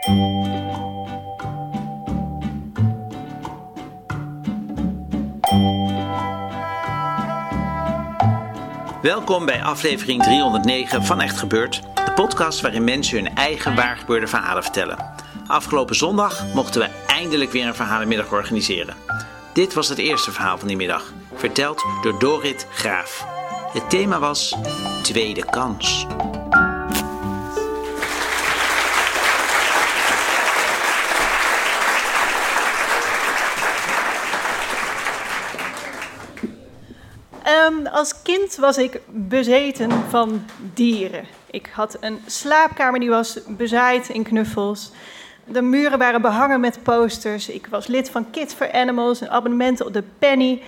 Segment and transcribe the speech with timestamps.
[0.00, 0.16] Welkom
[9.46, 15.14] bij aflevering 309 van Echt Gebeurd, de podcast waarin mensen hun eigen waargebeurde verhalen vertellen.
[15.46, 18.94] Afgelopen zondag mochten we eindelijk weer een verhalenmiddag organiseren.
[19.52, 23.26] Dit was het eerste verhaal van die middag, verteld door Dorit Graaf.
[23.72, 24.56] Het thema was
[25.02, 26.06] Tweede Kans.
[37.50, 41.24] Um, als kind was ik bezeten van dieren.
[41.50, 44.92] Ik had een slaapkamer die was bezaaid in knuffels.
[45.44, 47.48] De muren waren behangen met posters.
[47.48, 50.62] Ik was lid van Kids for Animals, een abonnement op de Penny.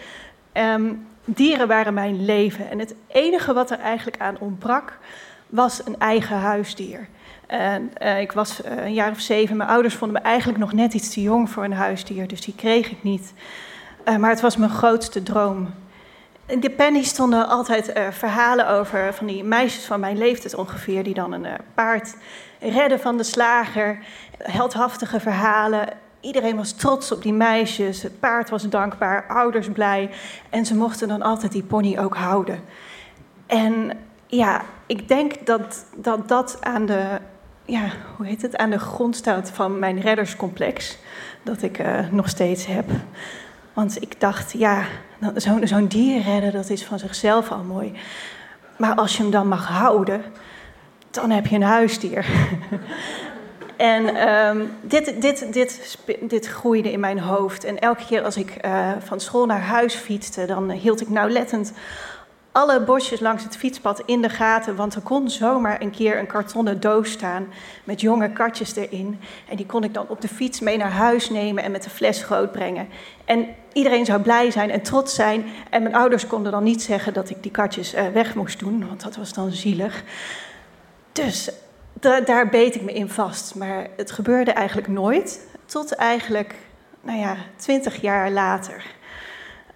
[0.53, 2.71] Um, dieren waren mijn leven.
[2.71, 4.99] En het enige wat er eigenlijk aan ontbrak,
[5.47, 7.09] was een eigen huisdier.
[7.47, 9.57] En, uh, ik was uh, een jaar of zeven.
[9.57, 12.55] Mijn ouders vonden me eigenlijk nog net iets te jong voor een huisdier, dus die
[12.55, 13.33] kreeg ik niet.
[14.09, 15.69] Uh, maar het was mijn grootste droom.
[16.47, 21.03] In de penny stonden altijd uh, verhalen over van die meisjes van mijn leeftijd ongeveer,
[21.03, 22.15] die dan een uh, paard
[22.61, 23.99] redden van de slager.
[24.39, 25.89] Heldhaftige verhalen.
[26.21, 28.03] Iedereen was trots op die meisjes.
[28.03, 30.11] Het paard was dankbaar, ouders blij.
[30.51, 32.61] En ze mochten dan altijd die pony ook houden.
[33.47, 33.91] En
[34.27, 37.19] ja, ik denk dat dat, dat aan de,
[37.65, 40.99] ja, hoe heet het, aan de grond staat van mijn redderscomplex.
[41.43, 42.91] Dat ik uh, nog steeds heb.
[43.73, 44.85] Want ik dacht, ja,
[45.35, 47.93] zo'n zo dier redden, dat is van zichzelf al mooi.
[48.77, 50.23] Maar als je hem dan mag houden,
[51.11, 52.27] dan heb je een huisdier.
[53.77, 57.65] en um, dit, dit, dit, dit groeide in mijn hoofd.
[57.65, 61.73] En elke keer als ik uh, van school naar huis fietste, dan hield ik nauwlettend
[62.53, 66.27] alle bosjes langs het fietspad in de gaten, want er kon zomaar een keer een
[66.27, 67.47] kartonnen doos staan
[67.85, 69.21] met jonge katjes erin.
[69.49, 71.91] En die kon ik dan op de fiets mee naar huis nemen en met de
[71.91, 72.89] fles groot brengen.
[73.25, 75.45] En iedereen zou blij zijn en trots zijn.
[75.71, 78.87] En mijn ouders konden dan niet zeggen dat ik die katjes uh, weg moest doen,
[78.89, 80.03] want dat was dan zielig.
[81.13, 81.51] Dus
[81.93, 83.55] da daar beet ik me in vast.
[83.55, 86.55] Maar het gebeurde eigenlijk nooit, tot eigenlijk,
[87.01, 88.85] nou ja, twintig jaar later.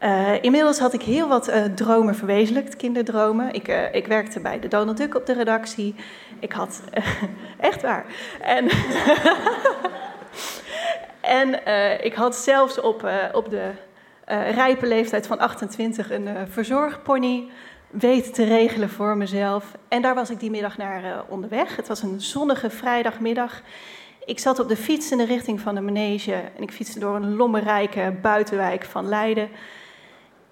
[0.02, 3.52] Uh, inmiddels had ik heel wat uh, dromen verwezenlijkt, kinderdromen.
[3.52, 5.94] Ik, ik, werkte bij de Donald Duck op de redactie.
[6.40, 6.80] Ik had.
[7.58, 8.06] echt waar.
[8.40, 8.68] En,
[11.40, 11.60] en
[12.04, 13.70] ik had zelfs op, op de
[14.26, 17.48] rijpe leeftijd van 28 een verzorgpony
[17.90, 19.76] weten te regelen voor mezelf.
[19.88, 21.76] En daar was ik die middag naar onderweg.
[21.76, 23.62] Het was een zonnige vrijdagmiddag.
[24.26, 27.16] Ik zat op de fiets in de richting van de manege en ik fietste door
[27.16, 29.48] een lommerrijke buitenwijk van Leiden.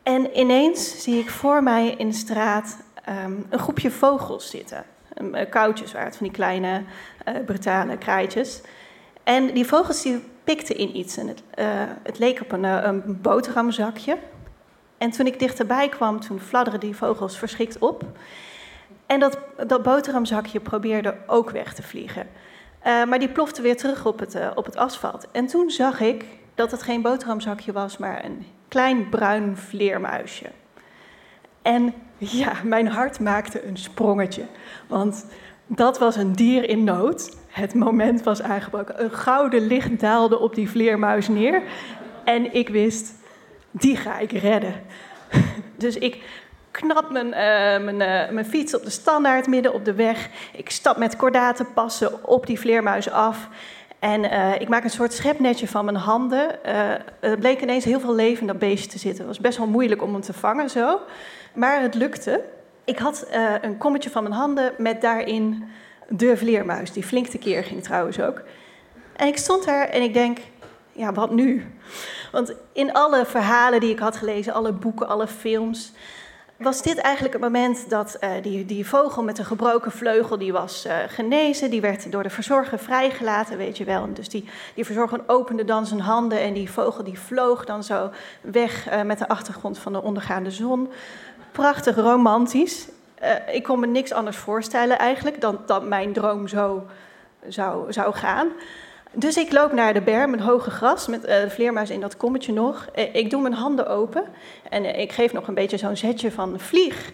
[0.02, 2.76] En ineens zie ik voor mij in de straat
[3.08, 4.84] um, een groepje vogels zitten.
[5.20, 6.82] Um, koutjes waren van die kleine,
[7.28, 8.60] uh, brutale kraaitjes.
[9.22, 11.16] En die vogels die pikten in iets.
[11.16, 11.66] En het, uh,
[12.02, 14.18] het leek op een, uh, een boterhamzakje.
[14.98, 18.04] En toen ik dichterbij kwam, toen fladderden die vogels verschrikt op.
[19.06, 22.26] En dat, dat boterhamzakje probeerde ook weg te vliegen.
[22.82, 25.26] maar die plofte weer terug op het, op het asfalt.
[25.32, 30.50] En toen zag ik dat het geen boterhamzakje was, maar een klein bruin vleermuisje.
[31.62, 34.44] En ja, mijn hart maakte een sprongetje.
[34.86, 35.26] Want
[35.66, 37.36] dat was een dier in nood.
[37.46, 39.04] Het moment was aangebroken.
[39.04, 41.62] Een gouden licht daalde op die vleermuis neer.
[42.24, 43.14] En ik wist,
[43.70, 44.74] die ga ik redden.
[45.76, 46.22] Dus ik
[46.70, 50.28] knap mijn, uh, mijn, uh, mijn fiets op de standaard midden op de weg.
[50.52, 53.48] Ik stap met kordatenpassen op die vleermuis af.
[53.98, 56.64] En uh, ik maak een soort schepnetje van mijn handen.
[57.20, 59.18] Er bleek ineens heel veel leven in dat beestje te zitten.
[59.18, 61.00] Het was best wel moeilijk om hem te vangen zo.
[61.54, 62.44] Maar het lukte.
[62.84, 65.64] Ik had uh, een kommetje van mijn handen met daarin
[66.08, 66.92] de vleermuis.
[66.92, 68.42] Die flink tekeer ging trouwens ook.
[69.16, 70.38] En ik stond daar en ik denk,
[70.92, 71.66] ja, wat nu?
[72.32, 75.92] Want in alle verhalen die ik had gelezen, alle boeken, alle films...
[76.56, 80.52] was dit eigenlijk het moment dat uh, die, die vogel met een gebroken vleugel, die
[80.52, 84.02] was uh, genezen, die werd door de verzorger vrijgelaten, weet je wel.
[84.02, 87.84] En dus die, die verzorger opende dan zijn handen en die vogel die vloog dan
[87.84, 88.10] zo
[88.40, 90.88] weg met de achtergrond van de ondergaande zon.
[91.54, 92.88] Prachtig romantisch.
[93.52, 96.86] ik kon me niks anders voorstellen eigenlijk dan dat mijn droom zo
[97.48, 98.48] zou, zou gaan.
[99.12, 102.16] Dus ik loop naar de berm, een hoge gras, met uh, de vleermuis in dat
[102.16, 102.88] kommetje nog.
[102.94, 104.24] Uh, ik doe mijn handen open
[104.70, 107.12] en ik geef nog een beetje zo'n zetje van vlieg.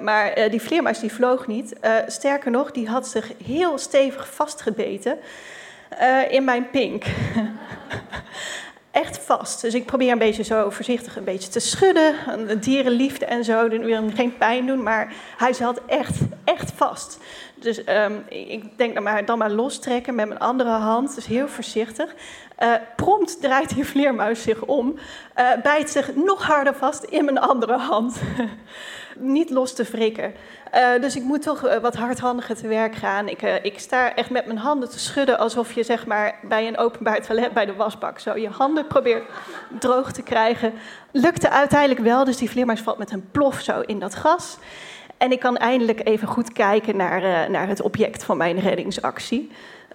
[0.00, 1.76] maar die vleermuis die vloog niet.
[2.06, 5.18] sterker nog, die had zich heel stevig vastgebeten
[6.28, 7.04] in mijn pink.
[8.90, 9.60] Echt vast.
[9.60, 12.14] Dus ik probeer een beetje zo voorzichtig een beetje te schudden.
[12.60, 13.64] Dierenliefde en zo.
[13.64, 17.18] Ik wil hem geen pijn doen, maar hij zat echt, echt vast.
[17.54, 21.14] Dus um, ik denk dan maar, dan maar lostrekken met mijn andere hand.
[21.14, 22.14] Dus heel voorzichtig.
[22.58, 24.94] Uh, prompt draait die vleermuis zich om.
[25.38, 28.16] Uh, bijt zich nog harder vast in mijn andere hand.
[29.20, 30.34] Niet los te wrikken.
[30.74, 33.28] Uh, dus ik moet toch wat hardhandiger te werk gaan.
[33.28, 36.78] Ik, ik sta echt met mijn handen te schudden alsof je zeg maar, bij een
[36.78, 39.24] openbaar toilet bij de wasbak zo je handen probeert
[39.78, 40.72] droog te krijgen.
[41.10, 44.58] Lukte uiteindelijk wel, dus die vleermuis valt met een plof zo in dat gas.
[45.16, 49.50] En ik kan eindelijk even goed kijken naar, naar het object van mijn reddingsactie.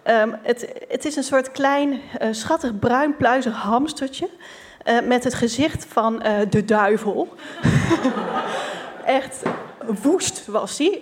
[0.07, 2.01] Um, het, het, is een soort klein,
[2.31, 4.29] schattig bruin pluizig hamstertje.
[5.03, 7.27] Met het gezicht van de duivel.
[9.05, 9.43] Echt
[10.01, 11.01] woest was hij.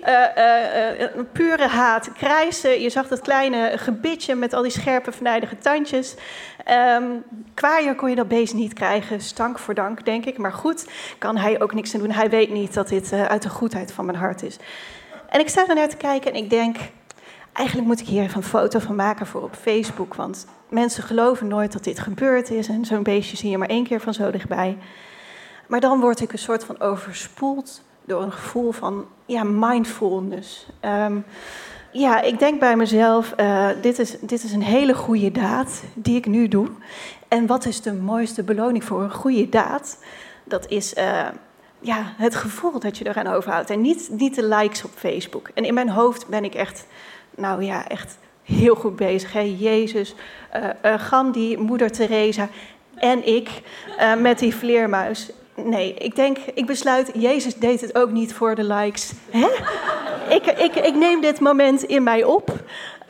[1.16, 2.82] een pure haat, krijsen.
[2.82, 6.16] Je zag dat kleine gebitje met al die scherpe, vernijdige tandjes.
[6.98, 7.24] Um,
[7.54, 10.38] kwaaier kon je dat beest niet krijgen, stank voor dank, denk ik.
[10.38, 12.12] Maar goed, kan hij ook niks aan doen.
[12.12, 14.58] Hij weet niet dat dit uit de goedheid van mijn hart is.
[15.30, 16.78] En ik sta er naar te kijken en ik denk...
[17.54, 20.14] eigenlijk moet ik hier even een foto van maken voor op Facebook.
[20.14, 22.68] Want mensen geloven nooit dat dit gebeurd is.
[22.68, 24.78] En zo'n beestje zie je maar één keer van zo dichtbij.
[25.68, 30.68] Maar dan word ik een soort van overspoeld door een gevoel van ja, mindfulness.
[30.86, 31.26] Um,
[31.94, 36.18] ja, ik denk bij mezelf, uh, dit, is, dit is een hele goede daad die
[36.18, 36.68] ik nu doe.
[37.28, 39.98] En wat is de mooiste beloning voor een goede daad?
[40.44, 41.28] Dat is uh,
[41.80, 43.70] ja, het gevoel dat je eraan overhoudt.
[43.70, 45.50] En niet, niet de likes op Facebook.
[45.54, 46.86] En in mijn hoofd ben ik echt,
[47.36, 49.34] nou ja, echt heel goed bezig.
[49.34, 49.56] Hè?
[49.58, 50.16] Jezus,
[50.56, 52.50] uh, Gandhi, Moeder Teresa
[52.96, 53.50] en ik
[54.18, 55.32] met die vleermuis.
[55.56, 59.12] Nee, ik denk, ik besluit, Jezus deed het ook niet voor de likes.
[59.30, 59.48] Hè?
[60.36, 62.64] ik, ik, ik neem dit moment in mij op.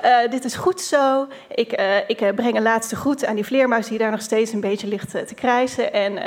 [0.06, 1.28] Uh, dit is goed zo.
[1.56, 4.52] Ik, uh, ik uh, breng een laatste groet aan die vleermuis die daar nog steeds
[4.52, 5.94] een beetje ligt te krijsen.
[5.94, 6.18] En,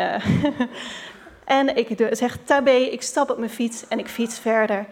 [1.58, 4.86] en ik zeg tabé, ik stap op mijn fiets en ik fiets verder.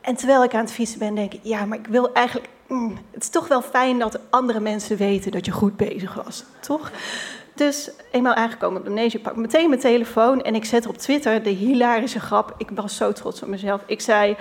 [0.00, 2.48] En terwijl ik aan het fietsen ben, denk ik, ja, maar ik wil eigenlijk...
[2.68, 6.44] Mm, het is toch wel fijn dat andere mensen weten dat je goed bezig was,
[6.60, 6.90] toch?
[7.54, 11.42] Dus eenmaal aangekomen op de manege, pak meteen mijn telefoon en ik zet op Twitter
[11.42, 12.54] de hilarische grap.
[12.58, 13.82] Ik was zo trots op mezelf.
[13.86, 14.36] Ik zei,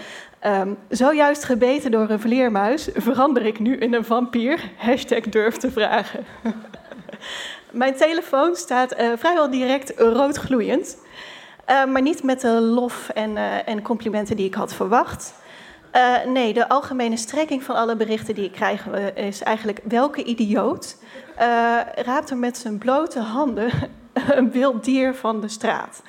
[0.45, 4.71] um, zojuist gebeten door een vleermuis, verander ik nu in een vampier?
[4.77, 6.25] Hashtag durf te vragen.
[7.71, 10.97] mijn telefoon staat uh, vrijwel direct roodgloeiend.
[11.69, 15.33] Uh, maar niet met de lof en, uh, en complimenten die ik had verwacht.
[15.95, 20.97] Uh, nee, de algemene strekking van alle berichten die ik krijg is eigenlijk welke idioot
[21.35, 23.71] uh, raapt er met zijn blote handen
[24.35, 26.01] een wild dier van de straat.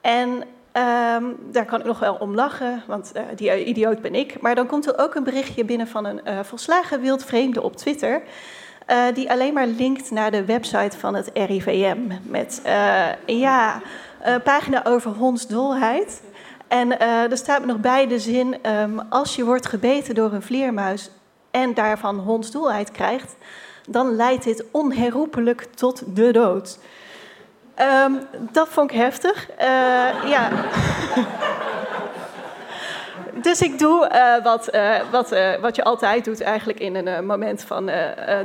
[0.00, 4.40] En um, daar kan ik nog wel om lachen, want die idioot ben ik.
[4.40, 8.22] Maar dan komt er ook een berichtje binnen van een volslagen wildvreemde op Twitter.
[9.14, 11.98] die alleen maar linkt naar de website van het RIVM.
[12.22, 12.62] Met
[13.26, 13.80] ja,
[14.22, 16.20] een pagina over hondsdolheid.
[16.68, 21.10] En er staat nog bij de zin: um, als je wordt gebeten door een vleermuis
[21.50, 23.36] en daarvan hondsdolheid krijgt,
[23.86, 26.78] dan leidt dit onherroepelijk tot de dood.
[28.04, 28.20] Um,
[28.52, 29.48] dat vond ik heftig.
[29.50, 29.64] Uh,
[30.30, 30.50] ja.
[33.48, 34.70] dus ik doe uh, wat,
[35.10, 35.28] wat,
[35.60, 37.90] wat je altijd doet eigenlijk in een moment van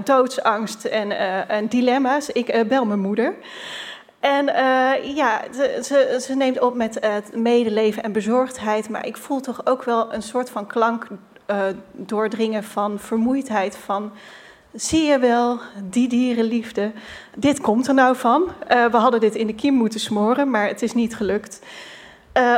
[0.04, 1.12] doodsangst en,
[1.48, 2.30] en dilemma's.
[2.30, 3.34] Ik bel mijn moeder.
[4.24, 4.46] En
[5.16, 7.00] ja, ze, ze, ze, neemt op met
[7.34, 11.08] medeleven en bezorgdheid, maar ik voel toch ook wel een soort van klank
[11.92, 14.12] doordringen van vermoeidheid, van
[14.74, 16.92] Zie je wel, die dierenliefde.
[17.36, 18.52] Dit komt er nou van.
[18.68, 21.62] We hadden dit in de kiem moeten smoren, maar het is niet gelukt.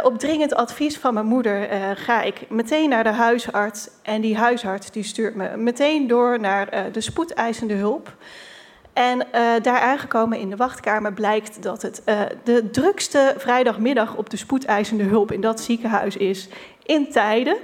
[0.04, 3.90] Op dringend advies van mijn moeder ga ik meteen naar de huisarts.
[4.02, 8.14] En die huisarts die stuurt me meteen door naar de spoedeisende hulp.
[8.96, 9.28] En
[9.62, 12.02] daar aangekomen in de wachtkamer blijkt dat het
[12.44, 16.48] de drukste vrijdagmiddag op de spoedeisende hulp in dat ziekenhuis is
[16.84, 17.58] in tijden.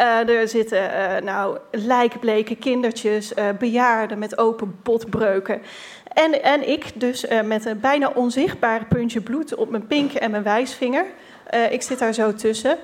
[0.00, 5.62] Uh, er zitten uh, nou, lijkbleke kindertjes, uh, bejaarden met open botbreuken.
[6.12, 10.42] En, en ik dus met een bijna onzichtbare puntje bloed op mijn pink en mijn
[10.42, 11.04] wijsvinger.
[11.70, 12.78] ik zit daar zo tussen.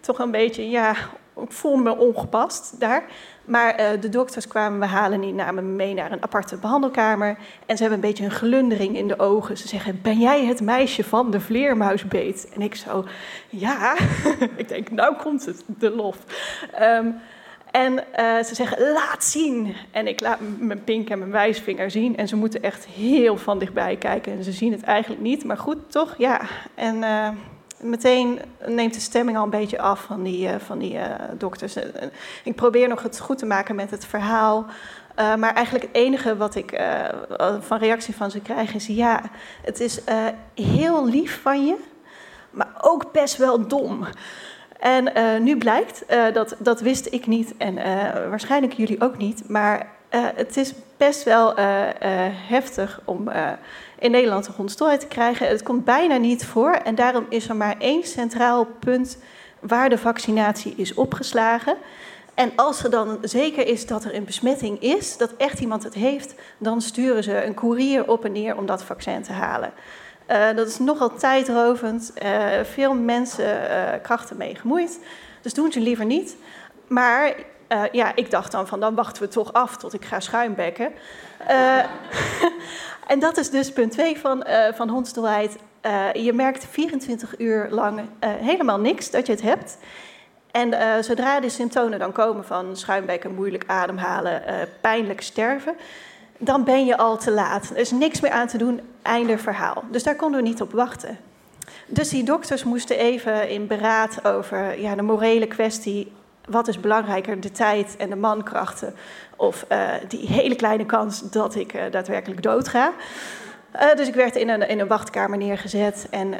[0.00, 0.94] Toch een beetje, ja,
[1.36, 3.04] ik voel me ongepast daar.
[3.44, 7.36] Maar uh, de dokters kwamen me halen niet, namen me mee naar een aparte behandelkamer.
[7.66, 9.58] En ze hebben een beetje een glundering in de ogen.
[9.58, 12.48] Ze zeggen, ben jij het meisje van de vleermuisbeet?
[12.54, 13.04] En ik zo,
[13.48, 13.96] ja.
[14.56, 16.16] ik denk, nou komt het, de lof.
[16.80, 17.20] Um,
[17.70, 19.74] en uh, ze zeggen, laat zien.
[19.90, 22.16] En ik laat mijn pink en mijn wijsvinger zien.
[22.16, 24.32] En ze moeten echt heel van dichtbij kijken.
[24.32, 26.14] En ze zien het eigenlijk niet, maar goed, toch?
[26.18, 26.40] Ja.
[26.74, 26.96] En...
[26.96, 27.28] Uh,
[27.82, 31.04] meteen neemt de stemming al een beetje af van die, uh, van die uh,
[31.38, 31.76] dokters.
[32.44, 34.66] Ik probeer nog het goed te maken met het verhaal.
[35.16, 36.82] maar eigenlijk het enige wat ik
[37.60, 39.20] van reactie van ze krijg is: ja,
[39.62, 40.00] het is
[40.54, 41.76] heel lief van je,
[42.50, 44.06] maar ook best wel dom.
[44.78, 45.12] En
[45.42, 47.74] nu blijkt, dat, dat wist ik niet en
[48.30, 51.54] waarschijnlijk jullie ook niet, maar het is best wel
[52.48, 53.30] heftig om
[53.98, 55.48] in Nederland een hondsdolheid te krijgen.
[55.48, 59.18] Het komt bijna niet voor en daarom is er maar één centraal punt
[59.60, 61.76] waar de vaccinatie is opgeslagen.
[62.34, 65.94] En als er dan zeker is dat er een besmetting is, dat echt iemand het
[65.94, 69.72] heeft, dan sturen ze een koerier op en neer om dat vaccin te halen.
[70.56, 72.12] Dat is nogal tijdrovend,
[72.62, 73.60] veel mensen
[74.02, 74.98] krachten mee gemoeid.
[75.40, 76.36] Dus doen ze liever niet.
[76.86, 77.34] Maar
[77.92, 80.92] ja, ik dacht dan van dan wachten we toch af tot ik ga schuimbekken.
[83.06, 85.56] En dat is dus punt 2 van, uh, van hondsdolheid.
[86.12, 89.78] Je merkt 24 uur lang helemaal niks dat je het hebt.
[90.50, 94.42] En zodra de symptomen dan komen van schuimbekken, moeilijk ademhalen,
[94.80, 95.74] pijnlijk sterven,
[96.38, 97.70] dan ben je al te laat.
[97.70, 99.84] Er is niks meer aan te doen, einde verhaal.
[99.90, 101.18] Dus daar konden we niet op wachten.
[101.86, 106.12] Dus die dokters moesten even in beraad over ja, de morele kwestie
[106.48, 108.94] wat is belangrijker, de tijd en de mankrachten
[109.36, 112.92] of uh, die hele kleine kans dat ik uh, daadwerkelijk doodga.
[113.74, 116.06] Uh, dus ik werd in een, in een wachtkamer neergezet.
[116.10, 116.34] En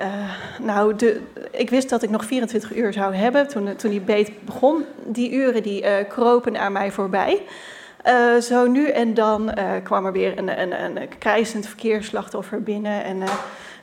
[0.61, 4.45] nou, de, ik wist dat ik nog 24 uur zou hebben toen, toen die beet
[4.45, 4.85] begon.
[5.05, 7.43] Die uren die kropen aan mij voorbij.
[8.41, 13.05] zo nu en dan kwam er weer een, een, een krijzend verkeersslachtoffer binnen.
[13.05, 13.23] En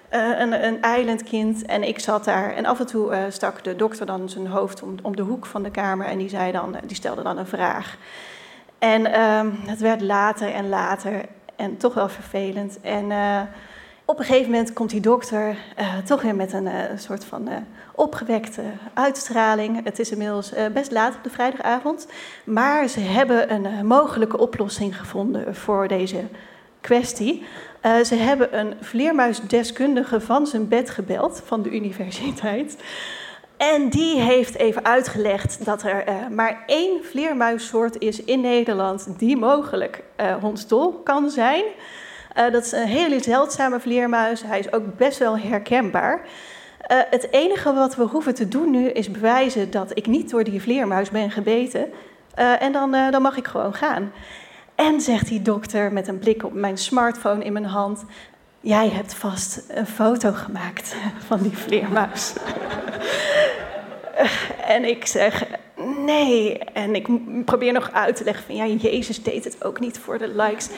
[0.10, 1.66] een, een eilandkind.
[1.66, 2.54] En ik zat daar.
[2.54, 5.46] En af en toe uh, stak de dokter dan zijn hoofd om, om de hoek
[5.46, 6.08] van de kamer.
[6.08, 7.98] En die, zei dan, die stelde dan een vraag.
[8.80, 11.26] En uh, het werd later en later.
[11.56, 12.82] En toch wel vervelend.
[12.82, 13.12] En
[14.06, 15.56] op een gegeven moment komt die dokter
[16.06, 17.50] toch weer met een soort van
[17.96, 18.62] opgewekte
[18.94, 19.84] uitstraling.
[19.84, 22.08] Het is inmiddels best laat op de vrijdagavond.
[22.44, 26.24] Maar ze hebben een mogelijke oplossing gevonden voor deze
[26.82, 27.44] kwestie.
[27.86, 32.78] Uh, ze hebben een vleermuisdeskundige van zijn bed gebeld, van de universiteit.
[33.58, 39.38] En die heeft even uitgelegd dat er uh, maar één vleermuissoort is in Nederland die
[39.38, 41.64] mogelijk uh, hondsdol kan zijn.
[42.34, 44.44] dat is een hele zeldzame vleermuis.
[44.44, 46.22] Hij is ook best wel herkenbaar.
[46.88, 50.62] het enige wat we hoeven te doen nu is bewijzen dat ik niet door die
[50.62, 51.92] vleermuis ben gebeten.
[52.36, 54.12] en dan, dan mag ik gewoon gaan.
[54.80, 58.06] En zegt die dokter met een blik op mijn smartphone in mijn hand:
[58.60, 60.96] Jij hebt vast een foto gemaakt
[61.28, 62.34] van die vleermuis.
[64.76, 65.46] en ik zeg:
[66.06, 66.58] Nee.
[66.58, 67.08] En ik
[67.46, 70.70] probeer nog uit te leggen van ja, Jezus deed het ook niet voor de likes.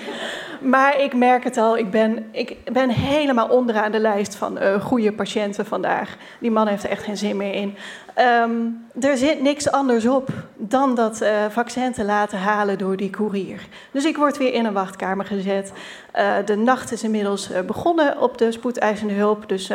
[0.62, 4.81] Maar ik merk het al, ik ben, ik ben helemaal onderaan de lijst van uh,
[4.81, 6.17] goede patiënten vandaag.
[6.39, 7.75] Die man heeft er echt geen zin meer in.
[8.18, 13.10] Um, er zit niks anders op dan dat uh, vaccin te laten halen door die
[13.10, 13.68] koerier.
[13.91, 15.72] Dus ik word weer in een wachtkamer gezet.
[16.15, 19.50] Uh, de nacht is inmiddels begonnen op de spoedeisende hulp.
[19.50, 19.72] Dus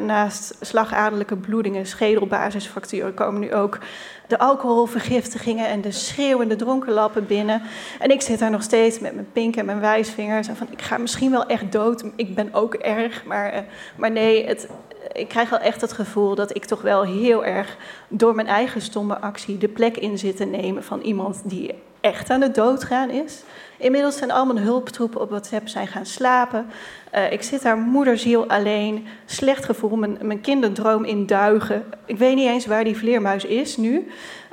[0.00, 3.78] naast slagaderlijke bloedingen, schedelbasisfracturen komen nu ook
[4.26, 7.62] de alcoholvergiftigingen en de schreeuwende dronkenlappen binnen.
[8.00, 10.44] En ik zit daar nog steeds met mijn pink en mijn wijsvinger.
[10.44, 12.04] Zo van, ik ga misschien wel echt dood.
[12.16, 13.24] Ik ben ook erg.
[13.24, 13.64] Maar,
[13.96, 14.68] maar nee, het,
[15.12, 17.76] ik krijg wel echt het gevoel dat ik toch wel heel erg
[18.08, 22.30] door mijn eigen stomme actie de plek in zit te nemen van iemand die echt
[22.30, 23.42] aan het doodgaan is.
[23.78, 26.66] Inmiddels zijn al mijn hulptroepen op WhatsApp zijn gaan slapen.
[27.14, 31.84] Uh, ik zit daar moederziel alleen, slecht gevoel, mijn, mijn kinderdroom in duigen.
[32.04, 34.08] Ik weet niet eens waar die vleermuis is nu.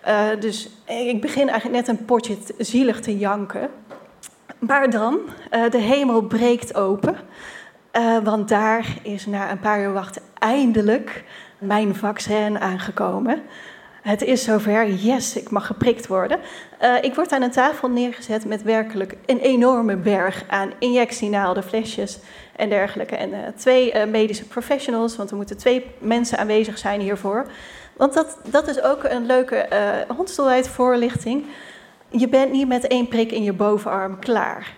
[0.08, 3.70] Uh, dus ik begin eigenlijk net een potje zielig te janken.
[4.60, 5.20] Maar dan,
[5.52, 7.16] uh, de hemel breekt open.
[8.24, 11.24] Want daar is na een paar uur wachten eindelijk
[11.58, 13.42] mijn vaccin aangekomen.
[14.02, 16.40] Het is zover, yes, ik mag geprikt worden.
[16.82, 22.20] Uh, ik word aan een tafel neergezet met werkelijk een enorme berg aan injectienaalden, flesjes
[22.56, 23.16] en dergelijke.
[23.16, 27.46] En uh, twee medische professionals, want er moeten twee mensen aanwezig zijn hiervoor.
[27.98, 29.68] Want dat, dat is ook een leuke
[30.48, 31.46] uh, voorlichting.
[32.10, 34.74] Je bent niet met één prik in je bovenarm klaar.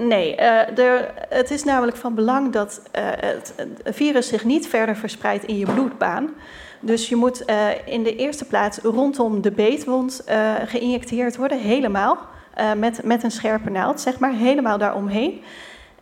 [0.00, 5.44] Nee, uh, het is namelijk van belang dat uh, het, virus zich niet verder verspreidt
[5.44, 6.30] in je bloedbaan.
[6.80, 10.24] Dus je moet uh, in de eerste plaats rondom de beetwond
[10.66, 12.18] geïnjecteerd worden, helemaal.
[12.76, 15.42] met, met een scherpe naald, zeg maar, helemaal daaromheen.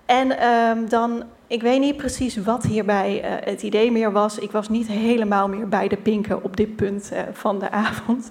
[0.06, 4.38] En ehm, dan, ik weet niet precies wat hierbij het idee meer was.
[4.38, 8.28] Ik was niet helemaal meer bij de pinken op dit punt van de avond.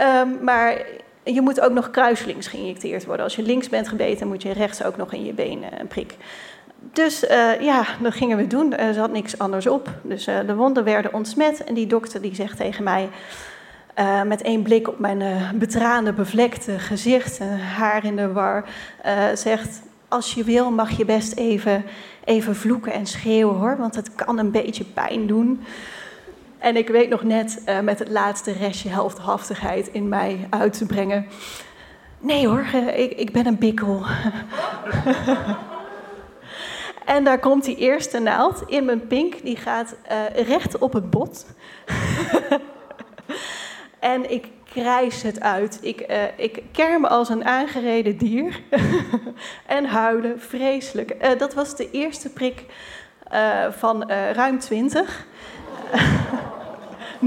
[0.00, 0.84] Um, maar
[1.34, 3.24] je moet ook nog kruislinks geïnjecteerd worden.
[3.24, 5.86] Als je links bent gebeten, moet je rechts ook nog in je been een eh,
[5.88, 6.16] prik.
[6.92, 8.74] Dus uh, ja, dat gingen we doen.
[8.74, 9.90] Er zat niks anders op.
[10.02, 11.64] Dus uh, de wonden werden ontsmet.
[11.64, 13.08] En die dokter die zegt tegen mij,
[13.98, 17.38] uh, met één blik op mijn betraande, bevlekte gezicht,
[17.76, 18.64] haar in de war,
[19.34, 21.84] zegt: Als je wil, mag je best even,
[22.24, 25.60] even vloeken en schreeuwen hoor, want het kan een beetje pijn doen.
[26.58, 30.86] En ik weet nog net uh, met het laatste restje heldhaftigheid in mij uit te
[30.86, 31.26] brengen.
[32.18, 34.02] Nee hoor, uh, ik, ik ben een bikkel.
[37.14, 39.42] en daar komt die eerste naald in mijn pink.
[39.42, 41.46] Die gaat uh, recht op het bot.
[44.00, 45.78] en ik krijs het uit.
[45.82, 48.60] Ik, uh, ik kerm als een aangereden dier.
[49.66, 51.38] en huilen, vreselijk.
[51.38, 52.64] Dat was de eerste prik
[53.70, 55.26] van ruim twintig.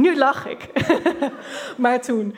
[0.01, 0.69] Nu lach ik.
[1.77, 2.35] maar toen.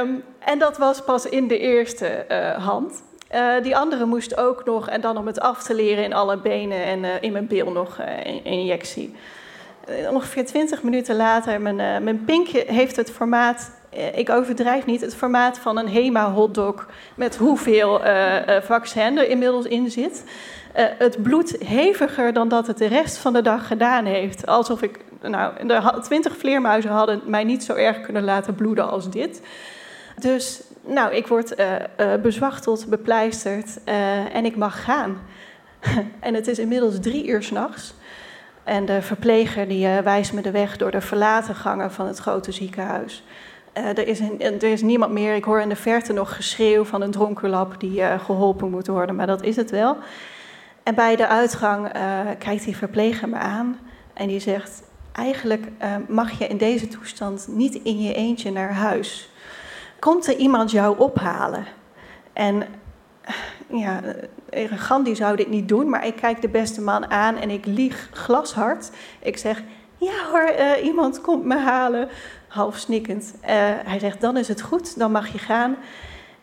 [0.00, 3.02] Um, en dat was pas in de eerste uh, hand.
[3.34, 6.36] Uh, die andere moest ook nog, en dan om het af te leren in alle
[6.36, 9.14] benen en uh, in mijn bil nog een injectie.
[10.10, 13.70] ongeveer 20 minuten later, mijn, mijn pinkje heeft het formaat,
[14.14, 18.00] ik overdrijf niet, het formaat van een Hema hotdog met hoeveel
[18.62, 20.24] vaccin er inmiddels in zit.
[20.74, 24.46] het bloed heviger dan dat het de rest van de dag gedaan heeft.
[24.46, 24.98] Alsof ik
[25.30, 29.42] nou, de twintig vleermuizen hadden mij niet zo erg kunnen laten bloeden als dit.
[30.20, 35.20] Dus nou, ik word uh, uh, bezwachteld, bepleisterd uh, en ik mag gaan.
[36.20, 37.94] en het is inmiddels drie uur s'nachts.
[38.64, 42.52] En de verpleger die wijst me de weg door de verlaten gangen van het grote
[42.52, 43.24] ziekenhuis.
[43.72, 45.34] er, is een, er is niemand meer.
[45.34, 49.26] Ik hoor in de verte nog geschreeuw van een dronkenlap die geholpen moet worden, maar
[49.26, 49.96] dat is het wel.
[50.82, 51.92] En bij de uitgang
[52.38, 53.78] kijkt die verpleger me aan
[54.14, 54.82] en die zegt:
[55.14, 59.30] eigenlijk uh, mag je in deze toestand niet in je eentje naar huis.
[59.98, 61.66] Komt er iemand jou ophalen?
[62.32, 64.00] En uh, ja,
[64.50, 67.66] eh, Gandhi zou dit niet doen, maar ik kijk de beste man aan en ik
[67.66, 68.90] lieg glashard.
[69.20, 69.62] Ik zeg,
[69.96, 72.08] ja hoor, uh, iemand komt me halen.
[72.48, 73.34] Half snikkend.
[73.84, 75.76] hij zegt, dan is het goed, dan mag je gaan.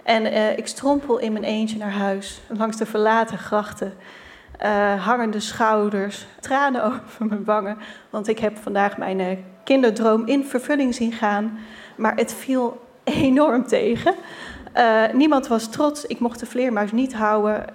[0.04, 3.94] En ik strompel in mijn eentje naar huis, langs de verlaten grachten
[4.64, 7.78] uh, hangende schouders, tranen over mijn wangen.
[8.10, 9.28] Want ik heb vandaag mijn uh,
[9.64, 11.60] kinderdroom in vervulling zien gaan.
[11.96, 14.14] Maar het viel enorm tegen.
[14.78, 16.06] Uh, niemand was trots.
[16.06, 17.66] Ik mocht de vleermuis niet houden.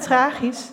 [0.00, 0.70] tragisch.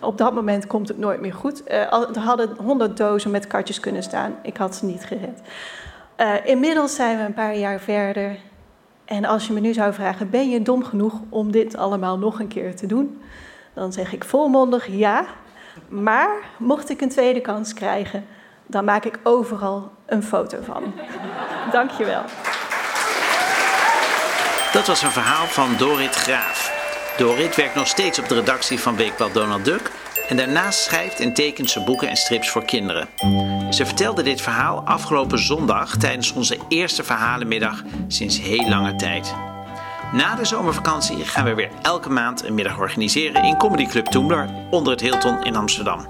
[0.00, 1.70] Op dat moment komt het nooit meer goed.
[1.70, 4.34] er hadden honderd dozen met katjes kunnen staan.
[4.42, 5.40] Ik had ze niet gered.
[6.44, 8.36] inmiddels zijn we een paar jaar verder.
[9.04, 12.40] En als je me nu zou vragen: ben je dom genoeg om dit allemaal nog
[12.40, 13.20] een keer te doen?
[13.78, 15.24] Dan zeg ik volmondig ja.
[15.88, 18.26] Maar mocht ik een tweede kans krijgen,
[18.66, 20.94] dan maak ik overal een foto van.
[21.72, 22.22] Dankjewel.
[24.72, 26.72] Dat was een verhaal van Dorit Graaf.
[27.16, 29.90] Dorit werkt nog steeds op de redactie van Weekblad Donald Duck
[30.28, 33.08] en daarnaast schrijft en tekent ze boeken en strips voor kinderen.
[33.70, 39.34] Ze vertelde dit verhaal afgelopen zondag tijdens onze eerste verhalenmiddag sinds heel lange tijd.
[40.12, 44.48] Na de zomervakantie gaan we weer elke maand een middag organiseren in Comedy Club Toemler
[44.70, 46.06] onder het Hilton in Amsterdam.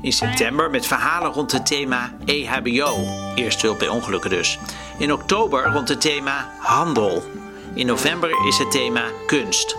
[0.00, 2.96] In september met verhalen rond het thema EHBO,
[3.34, 4.58] eerst hulp bij ongelukken dus.
[4.98, 7.22] In oktober rond het thema handel.
[7.74, 9.76] In november is het thema kunst.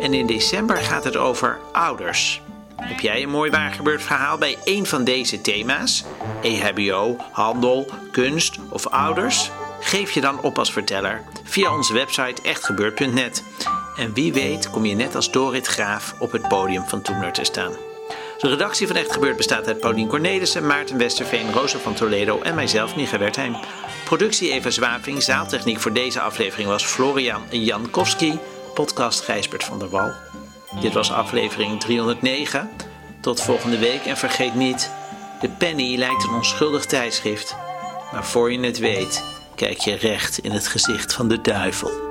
[0.00, 2.42] En in december gaat het over ouders.
[2.76, 6.04] Heb jij een mooi waargebeurd verhaal bij een van deze thema's?
[6.42, 9.50] EHBO, handel, kunst of ouders?
[9.80, 13.44] Geef je dan op als verteller via onze website echtgebeurd.net.
[13.96, 17.44] En wie weet kom je net als Dorit Graaf op het podium van Toemler te
[17.44, 17.72] staan.
[18.38, 22.54] De redactie van Echt Gebeurd bestaat uit Paulien Cornelissen, Maarten Westerveen, Rosa van Toledo en
[22.54, 23.56] mijzelf, Micha Wertheim.
[24.04, 28.38] Productie Eva Zwaving, zaaltechniek voor deze aflevering was Florian Jankowski,
[28.74, 30.12] podcast Gijsbert van der Wal.
[30.80, 32.70] Dit was aflevering 309.
[33.20, 34.90] Tot volgende week en vergeet niet,
[35.40, 37.56] de penny lijkt een onschuldig tijdschrift.
[38.12, 39.22] Maar voor je het weet
[39.58, 42.07] kijk je recht in het gezicht van de duivel.